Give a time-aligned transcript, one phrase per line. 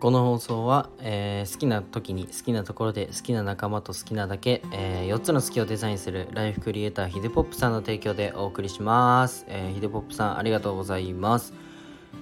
[0.00, 11.52] この放送は、えー好きな時に好きなところで好きな仲間と好きなだけ、え4つの好きをデザインするライフクリエイターヒデポップさんの提供でお送りします、えーヒデポップさんありがとうございます。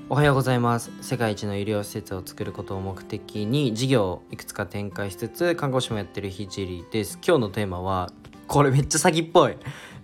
[0.09, 0.91] おはようございます。
[1.03, 7.19] 世界一の医療施設を作ることを目的に事業をいくつか展開しつつ看護師もやってるひじりです。
[7.27, 8.11] 今日のテーマは
[8.47, 9.57] これめっちゃ詐欺っぽい。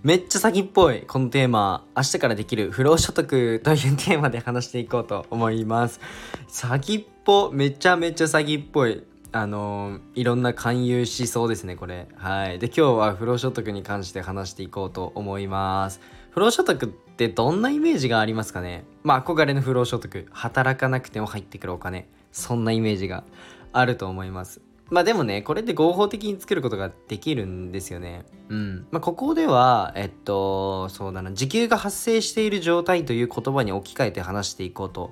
[0.03, 1.03] めっちゃ詐欺っぽい。
[1.03, 6.01] このテーマ明日からできる不労所得というテーマで話していこうと思います。
[6.49, 12.07] 詐欺っぽめちゃめちゃ詐欺っぽいあのーいろんな勧誘しそうですねこれ。
[12.15, 12.59] はい。
[12.59, 15.99] で今日は不労所得に関して話していこうと思います。
[16.31, 18.85] 不労所得ってどんなイメージがありますかね？
[19.03, 20.27] まあ憧れの不労所得。
[20.31, 22.07] 働かなくても入ってくるお金。
[22.31, 23.23] そんなイメージが
[23.71, 24.61] あると思います。
[24.89, 28.25] まあでもねこれって合法的に作ることができるんですよね。
[28.49, 28.85] うん。
[28.91, 31.31] まあここではえっとそうだな。
[31.31, 35.11] 時給が発生している状態という言葉に置き換えて話していこうと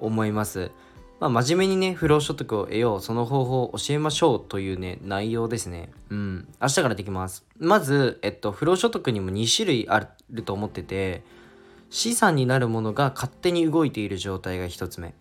[0.00, 0.72] 思います。
[1.24, 5.88] まあ、真面目にね、不労所得を得よう、その方法を教えましょうというね、内容ですね。
[6.10, 6.48] うん。
[6.60, 7.46] 明日からできます。
[7.58, 11.22] まず、えっと、不労所得にも2種類あると思ってて、
[11.88, 15.14] 資産になるものが勝手に動いている状態が1つ目。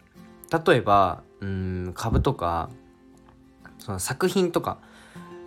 [0.52, 2.70] 例えば、うん、株とか、
[3.80, 4.80] その作品とか、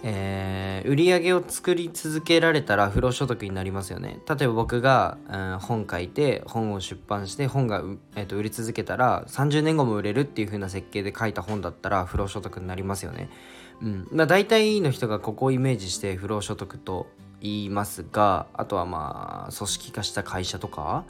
[0.08, 4.20] えー売り上げを作り続けられたら不労所得になりますよね。
[4.28, 7.82] 例えば僕が、うん本書いて本を出版して本が、
[8.14, 13.30] えーと売り続けたら30年後も売れるっていう風な設計で書いた本だったら不労所得になりますよね。
[13.82, 14.08] うん。
[14.12, 17.08] まあ大体の人がここをイメージして不労所得と
[17.40, 21.04] 言いますがあとはまあ組織化した会社とか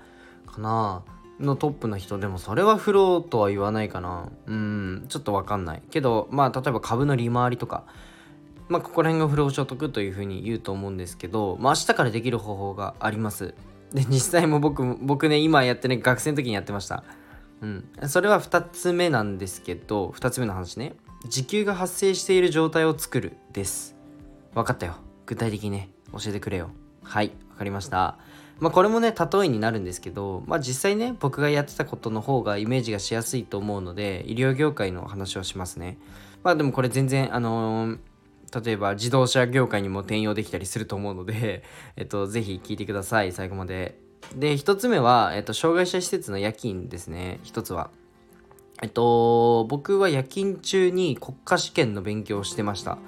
[0.46, 1.02] かな。
[1.38, 4.30] のトップの人でもそれは不労とは言わないかな。
[4.46, 5.04] うん。
[5.10, 5.82] ちょっとわかんない。
[5.90, 7.84] けどまあ例えば株の利回りとか
[8.68, 13.54] まあ、ここら辺が不労所得というふうに言うと思うんですけど、まあ、明日からできる方法があります。
[13.92, 17.04] で、実際も僕、僕ね、今やってね、学生の時にやってました。
[17.62, 17.88] うん。
[18.08, 20.94] それは2つ目なんですけど、2つ目の話ね。
[21.28, 23.96] 時給が発生している状態を作るです。
[24.54, 24.96] 分かったよ。
[25.26, 26.70] 具体的にね、教えてくれよ。
[27.02, 28.18] はい、わかりました。
[28.58, 35.98] まあこれもね、例えになるんですけど、まあ実際ね、僕がやってたことの方がイメージがしやすいと思うので、医療業界の話をしますね。
[36.42, 37.98] まあでもこれ全然、あのー
[38.54, 41.62] 例えば自動車業界にも転用できたりすると思うので、
[41.96, 43.98] えっと、ぜひ聞いてください、最後まで。
[44.34, 47.90] で、一つ目は、えっと、障害者施設の夜勤ですね、一つは。
[48.82, 52.98] えっと、僕は夜勤中に国家試験の勉強をしてました。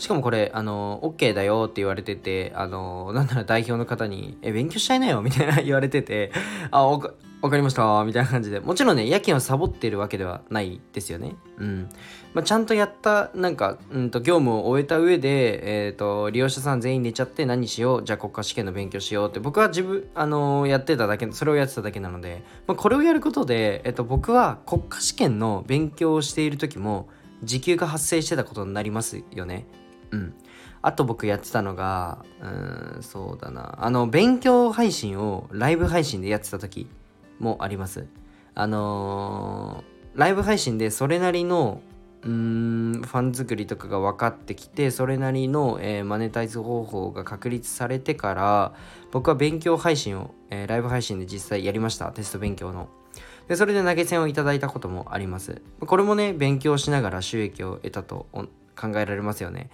[0.00, 6.32] しかもこれ、あの、OK だよって言われてて、あの、なんなら代表の方に、え、勉強しちゃいなよみたいな言われてて、
[6.70, 8.60] あ、わかりましたみたいな感じで。
[8.60, 11.36] もちろんね、夜勤をサボってるわけではないですよね。
[11.58, 11.88] うん。
[12.32, 18.02] まあ、ちゃんとやった、なんか、うんと、業務を終えた上で、えっ、と、利用者さん全員寝ちゃって何しよう？
[18.02, 27.10] じゃあ国家試験の勉強しようって、僕は自分、あのやってただけ、それをやってただけなので、まあ、これをやることで、えっ、と、僕は国家試験の勉強をしている時も、
[27.42, 29.64] 時給が発生してたことになりますよね。
[30.10, 30.34] うん。
[30.82, 33.76] あと僕やってたのが、うん、そうだな。
[33.84, 36.88] あの、勉強配信をライブ配信でやってた時
[37.38, 38.06] もあります。
[38.54, 41.82] あのーライブ配信でそれなりの、
[42.22, 48.74] うーん、ファン作りとかが分かってきて、それなりの、えーマネタイズ方法が確立されてから、
[49.12, 52.10] 僕は勉強配信を、えーライブ配信で実際やりました。
[52.10, 52.88] テスト勉強の。
[53.46, 55.62] で、それで投げ銭をいただいたこともあります。
[55.78, 59.70] これもね、勉強しながら収益を得たと考えられますよね。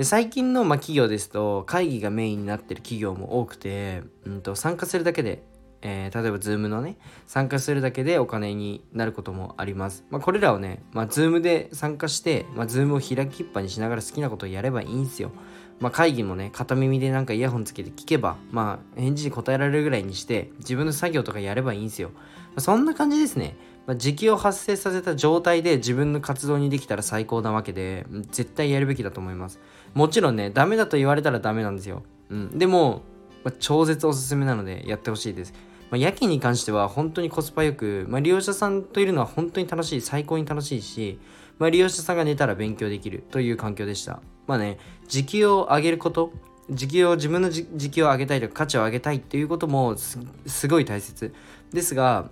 [0.00, 5.42] で最近の、まあ、企業ですと会議がメインになってる企業も多くて、うん、と参加するだけで、
[5.82, 6.96] えー例えば Zoom のね
[7.26, 15.32] 参加するだけでお金になることもあります、まあ、これらをね、まあ、Zoom で参加して、まあ、Zoom を開きっぱにしながら好きなことをやればいいんですよ。
[15.80, 22.22] まあ、会議もね片耳でなんかイヤホンつけて聞けばまあ返事に答えられるぐらいにして自分の作業とかやればいいんですよ、ま
[22.56, 23.54] あそんな感じですね。
[23.86, 29.58] まあ、時給を発生させた状態で自分の活動にできたら最高なわけで絶対やるべきだと思います。
[29.94, 33.02] もちろんねダメだと言われたらダメなんですよ、うん、でも、
[33.44, 35.54] まあ、超絶おすすめなのでやってほしいです。
[35.90, 41.18] まあ、夜勤に関しては本当にコスパよく、まあ、利用者さんといるのは本当に楽しい最高に楽しいし、
[41.58, 44.20] まあ、利用者さんが寝たら勉強できるという環境でした。
[44.46, 44.78] まあね
[45.08, 46.32] 時給を上げること
[46.70, 51.34] 時給を自分の時給を上げたいとか価値を上げたいっていうこともすごい大切
[51.72, 52.30] ですが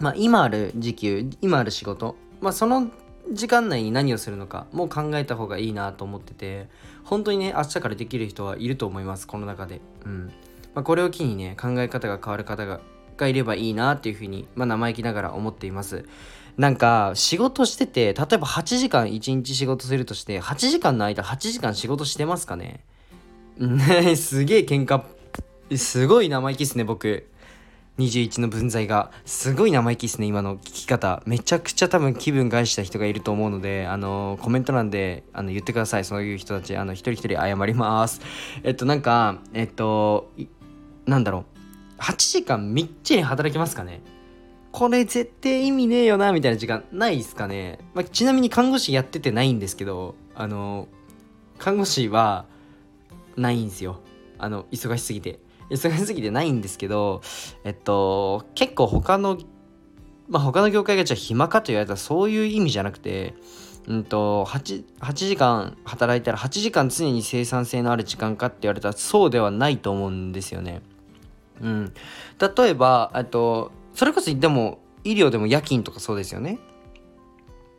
[0.00, 2.88] まあ、今ある時給今ある仕事、まあ、その
[3.32, 6.68] 時間内に何をするのかもう考えた方がいいなと思ってて
[7.04, 10.32] 本当にね明日からできる人はいると思いますこの中で、うん。
[10.74, 12.80] まあ、これを機にね考え方が変わる方が
[13.16, 16.04] がいればいいなっていうふうに、まあ、生意気ながら思っています。
[16.56, 22.84] なんか仕事してて例えば8時間1日仕事するとして8時間の間8時間仕事してますかね？
[23.58, 25.02] ね すげえ喧嘩
[25.76, 27.26] すごい生意気っすね僕。
[27.98, 31.22] 21の分際がすごい生意気ですね今の聞き方。
[31.26, 36.04] めちゃくちゃ多分気分害した人がいると思うのであのコメント欄であの言ってください。
[36.04, 38.20] そういう人たちあの一人一人謝ります。
[38.62, 40.30] えっとなんかえっと
[41.06, 41.44] なんだろ
[41.98, 42.00] う。
[42.00, 44.00] 8時間みっちり働きますかね？
[44.70, 50.86] これ絶対意味ねえよなみたいな時間ないっすかね、まあ、ちなみに看護師やっててないんですけどあの
[51.58, 52.44] 看護師は
[53.36, 54.00] ないんですよ。
[54.38, 55.40] あの忙しすぎて。
[55.70, 57.20] 忙しすぎてないんですけど
[57.64, 59.38] えっと結構他の
[60.28, 63.34] まあ他の業界がじゃあ暇かと言われたらそういう意味じゃなくて
[63.86, 70.82] うんと 8, 8時間働いたら8時間常に生産性のある時間かって言われたらそうではないと思うんですよね。
[71.60, 71.92] うん、
[72.38, 76.58] 例えばえっとそれこそでも医療でも夜勤とかそうですよね。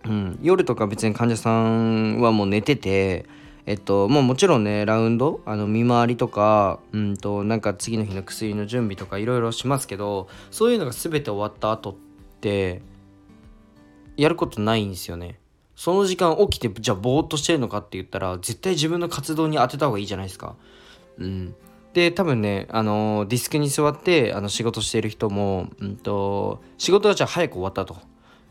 [0.06, 3.26] うん、夜とか別に患者さんはもう寝てて
[3.70, 11.96] えっと、もうもちろんね、ラウンド、あの見回りとか、うんと、なんか次の日の薬の準備とかいろいろしますけど、そういうのが全て終わった後っ
[12.42, 12.82] て、
[14.18, 15.40] やることないんですよね。
[15.76, 20.56] その時間起きて、じゃあぼーっとしてるのかって言ったら、絶対自分の活動に当てた方がいいじゃないですか。
[21.20, 21.54] うん。
[21.94, 27.98] で、多分ね、あのディスクに座って、あの、仕事してる人も、うんと、仕事がじゃあ早く終わったと。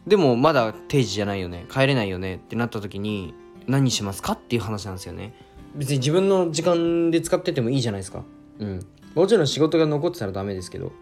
[0.06, 1.67] でも、まだ定時じゃないよね。
[1.69, 3.35] 帰れないよねってなった時に、
[3.69, 5.35] 何しますかっていう話なんですよね
[5.76, 8.25] 別に自分の時間で使っててもいいじゃないですか
[8.59, 10.93] うんもちろん仕事が残ってたらダメですけど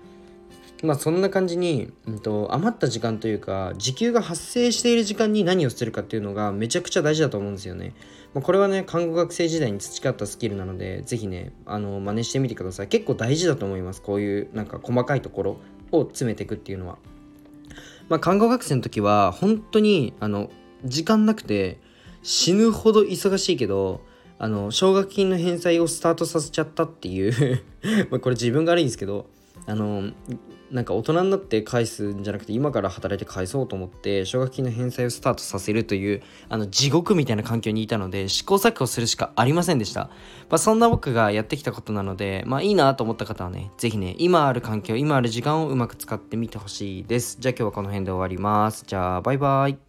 [0.82, 7.94] まあそんな感じに、うんと、余った時間というか時給が発生している時間に何をするかっていうのがめちゃくちゃ大事だと思うんですよね。
[8.34, 12.88] まあ、これはね看護学生時代に培ったスキルなので是非ねあの真似してみてください。
[12.88, 15.60] 結構大事だと思いますこういうなんか細かいところ
[15.92, 16.98] を詰めていくっていうのは。
[18.08, 20.50] まあ、看護学生の時は本当にあの
[20.84, 21.80] 時間なくて
[22.26, 24.00] 死ぬほど忙しいけど
[24.40, 27.62] あの奨学金の返済をスタートさせちゃったっていう
[28.10, 29.26] まこれ自分が悪いんですけど
[29.64, 30.10] あの
[30.72, 47.36] なんか大人になって返すんじゃなくて今から働いて返そうと思って奨学金の返済をスタートさせるというあの地獄みたいな環境にいたので試行錯誤するしかありませんでした、まあ、そんな僕がやってきたことなのでまあいいなと思った方はね是非ね今ある環境今ある時間をうまく使ってみてほしいです。
[47.38, 48.82] じゃあ今日はこの辺で終わります。
[48.84, 49.85] じゃあバイバイ。